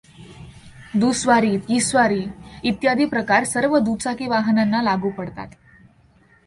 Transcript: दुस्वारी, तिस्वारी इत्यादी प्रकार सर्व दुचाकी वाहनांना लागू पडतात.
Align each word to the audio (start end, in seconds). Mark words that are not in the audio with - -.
दुस्वारी, 0.95 1.57
तिस्वारी 1.57 2.25
इत्यादी 2.63 3.05
प्रकार 3.05 3.43
सर्व 3.43 3.77
दुचाकी 3.79 4.27
वाहनांना 4.27 4.81
लागू 4.81 5.09
पडतात. 5.09 5.47